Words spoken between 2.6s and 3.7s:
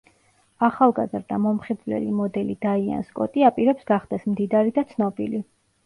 დაიან სკოტი